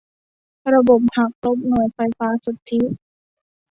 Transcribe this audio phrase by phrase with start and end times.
[0.73, 2.81] ระบบหักลบหน่วยไฟฟ้าสุทธิ